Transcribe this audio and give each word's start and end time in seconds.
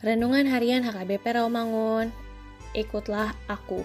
Renungan 0.00 0.48
Harian 0.48 0.80
HKBP 0.80 1.36
Rawamangun. 1.36 2.08
Ikutlah 2.72 3.36
aku. 3.44 3.84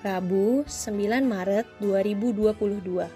Rabu, 0.00 0.64
9 0.64 1.28
Maret 1.28 1.68
2022. 1.84 3.12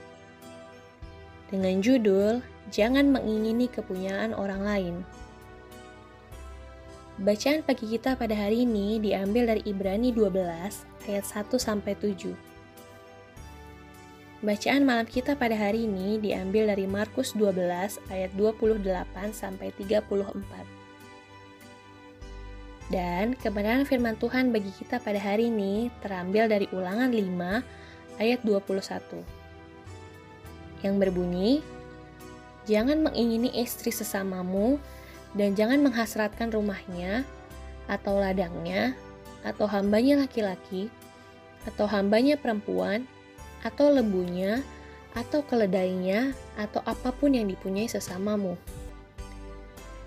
Dengan 1.49 1.77
judul 1.81 2.45
Jangan 2.69 3.15
mengingini 3.15 3.71
kepunyaan 3.71 4.37
orang 4.37 4.61
lain. 4.61 4.95
Bacaan 7.17 7.65
pagi 7.65 7.89
kita 7.89 8.13
pada 8.19 8.37
hari 8.37 8.69
ini 8.69 9.01
diambil 9.01 9.57
dari 9.57 9.65
Ibrani 9.65 10.13
12 10.13 11.09
ayat 11.09 11.25
1 11.25 11.57
sampai 11.57 11.97
7. 11.97 12.37
Bacaan 14.45 14.84
malam 14.84 15.09
kita 15.09 15.33
pada 15.33 15.57
hari 15.57 15.89
ini 15.89 16.21
diambil 16.21 16.77
dari 16.77 16.84
Markus 16.84 17.33
12 17.33 17.57
ayat 18.13 18.37
28 18.37 18.84
sampai 19.33 19.73
34. 19.81 20.86
Dan 22.87 23.35
kebenaran 23.35 23.83
firman 23.83 24.15
Tuhan 24.19 24.55
bagi 24.55 24.71
kita 24.71 25.03
pada 25.03 25.19
hari 25.19 25.51
ini 25.51 25.91
terambil 26.05 26.47
dari 26.47 26.67
ulangan 26.71 27.11
5 27.11 28.23
ayat 28.23 28.41
21. 28.47 29.23
Yang 30.87 30.95
berbunyi, 31.03 31.67
Jangan 32.67 32.99
mengingini 33.07 33.55
istri 33.55 33.95
sesamamu 33.95 34.83
dan 35.39 35.55
jangan 35.55 35.87
menghasratkan 35.87 36.51
rumahnya 36.51 37.23
atau 37.87 38.19
ladangnya 38.19 38.99
atau 39.47 39.71
hambanya 39.71 40.27
laki-laki 40.27 40.91
atau 41.63 41.87
hambanya 41.87 42.35
perempuan 42.35 43.07
atau 43.63 43.95
lembunya 43.95 44.67
atau 45.15 45.47
keledainya 45.47 46.35
atau 46.59 46.83
apa 46.83 47.15
pun 47.15 47.39
yang 47.39 47.47
dipunyai 47.47 47.87
sesamamu. 47.87 48.59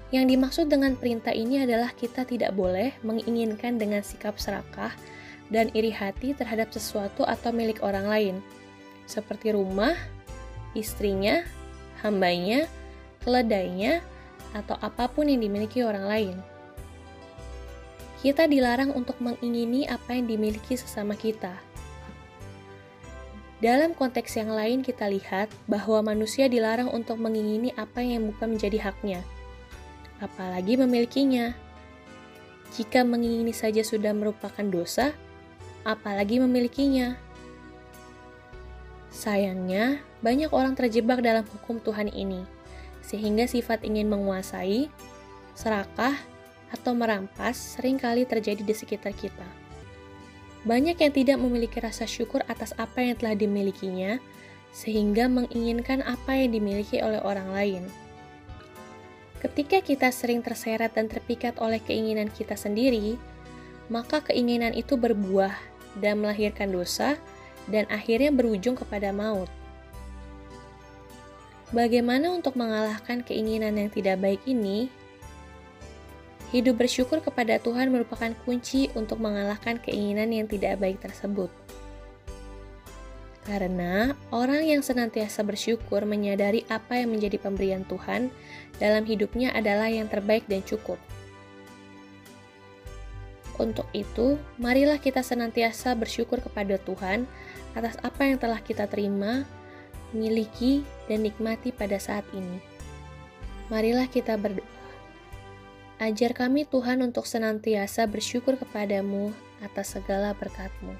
Yang 0.09 0.25
dimaksud 0.33 0.65
dengan 0.73 0.97
perintah 0.97 1.29
ini 1.29 1.61
adalah 1.61 1.93
kita 1.93 2.25
tidak 2.25 2.57
boleh 2.57 2.97
menginginkan 3.05 3.77
dengan 3.77 4.01
sikap 4.01 4.41
serakah 4.41 4.89
dan 5.53 5.69
iri 5.77 5.93
hati 5.93 6.33
terhadap 6.33 6.73
sesuatu 6.73 7.21
atau 7.29 7.53
milik 7.53 7.85
orang 7.85 8.09
lain, 8.09 8.35
seperti 9.05 9.53
rumah, 9.53 9.93
istrinya, 10.73 11.45
hambanya, 12.01 12.65
keledainya, 13.21 14.01
atau 14.57 14.81
apa 14.81 15.05
pun 15.13 15.29
yang 15.29 15.45
dimiliki 15.45 15.85
orang 15.85 16.05
lain. 16.09 16.35
Kita 18.25 18.49
dilarang 18.49 18.89
untuk 18.97 19.21
mengingini 19.21 19.85
apa 19.85 20.17
yang 20.17 20.25
dimiliki 20.25 20.73
sesama 20.73 21.13
kita. 21.13 21.53
Dalam 23.61 23.93
konteks 23.93 24.41
yang 24.41 24.49
lain, 24.49 24.81
kita 24.81 25.05
lihat 25.05 25.53
bahwa 25.69 26.01
manusia 26.01 26.49
dilarang 26.49 26.89
untuk 26.89 27.21
mengingini 27.21 27.69
apa 27.77 28.01
yang 28.01 28.25
bukan 28.25 28.57
menjadi 28.57 28.89
haknya 28.89 29.21
apalagi 30.19 30.79
memilikinya. 30.79 31.51
Jika 32.77 33.01
mengingini 33.01 33.51
saja 33.51 33.81
sudah 33.81 34.13
merupakan 34.13 34.63
dosa, 34.63 35.11
apalagi 35.83 36.37
memilikinya. 36.37 37.17
Sayangnya, 39.09 39.99
banyak 40.21 40.53
orang 40.53 40.77
terjebak 40.77 41.25
dalam 41.25 41.43
hukum 41.49 41.81
Tuhan 41.81 42.13
ini, 42.13 42.45
sehingga 43.01 43.49
sifat 43.49 43.81
ingin 43.81 44.05
menguasai, 44.05 44.87
serakah, 45.57 46.13
atau 46.69 46.93
merampas 46.93 47.57
sering 47.57 47.97
kali 47.97 48.29
terjadi 48.29 48.61
di 48.61 48.75
sekitar 48.77 49.17
kita. 49.17 49.47
Banyak 50.61 51.01
yang 51.01 51.13
tidak 51.15 51.37
memiliki 51.41 51.81
rasa 51.81 52.05
syukur 52.05 52.45
atas 52.45 52.77
apa 52.77 53.01
yang 53.01 53.17
telah 53.17 53.33
dimilikinya, 53.33 54.21
sehingga 54.69 55.25
menginginkan 55.25 56.05
apa 56.05 56.37
yang 56.37 56.53
dimiliki 56.53 57.01
oleh 57.01 57.17
orang 57.25 57.49
lain. 57.49 57.83
Ketika 59.39 59.79
kita 59.79 60.11
sering 60.11 60.43
terseret 60.43 60.91
dan 60.91 61.07
terpikat 61.07 61.55
oleh 61.63 61.79
keinginan 61.79 62.27
kita 62.27 62.59
sendiri, 62.59 63.15
maka 63.87 64.19
keinginan 64.19 64.75
itu 64.75 64.99
berbuah 64.99 65.55
dan 65.95 66.19
melahirkan 66.19 66.69
dosa 66.69 67.15
dan 67.71 67.87
akhirnya 67.87 68.35
berujung 68.35 68.75
kepada 68.75 69.15
maut. 69.15 69.47
Bagaimana 71.69 72.33
untuk 72.33 72.57
mengalahkan 72.57 73.21
keinginan 73.21 73.77
yang 73.77 73.87
tidak 73.93 74.17
baik 74.19 74.41
ini? 74.49 74.89
Hidup 76.49 76.81
bersyukur 76.81 77.21
kepada 77.21 77.61
Tuhan 77.61 77.93
merupakan 77.93 78.33
kunci 78.41 78.89
untuk 78.97 79.21
mengalahkan 79.21 79.77
keinginan 79.77 80.33
yang 80.33 80.49
tidak 80.49 80.81
baik 80.81 80.97
tersebut. 80.97 81.53
Karena 83.49 84.13
orang 84.29 84.61
yang 84.61 84.85
senantiasa 84.85 85.41
bersyukur 85.41 86.05
menyadari 86.05 86.69
apa 86.69 87.01
yang 87.01 87.17
menjadi 87.17 87.41
pemberian 87.41 87.81
Tuhan 87.89 88.29
dalam 88.77 89.09
hidupnya 89.09 89.49
adalah 89.57 89.89
yang 89.89 90.05
terbaik 90.05 90.45
dan 90.45 90.61
cukup. 90.61 91.01
Untuk 93.57 93.89
itu, 93.91 94.37
marilah 94.61 95.01
kita 95.01 95.25
senantiasa 95.25 95.97
bersyukur 95.97 96.45
kepada 96.45 96.77
Tuhan 96.77 97.25
atas 97.73 97.97
apa 98.05 98.29
yang 98.29 98.37
telah 98.37 98.61
kita 98.61 98.85
terima, 98.85 99.43
miliki, 100.13 100.85
dan 101.09 101.25
nikmati 101.25 101.73
pada 101.73 101.97
saat 101.97 102.23
ini. 102.37 102.61
Marilah 103.73 104.05
kita 104.05 104.37
berdoa. 104.37 104.77
Ajar 105.99 106.31
kami 106.37 106.69
Tuhan 106.69 107.01
untuk 107.01 107.25
senantiasa 107.25 108.05
bersyukur 108.05 108.55
kepadamu 108.55 109.33
atas 109.59 109.97
segala 109.97 110.37
berkat-Mu. 110.37 110.95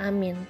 Amin. 0.00 0.46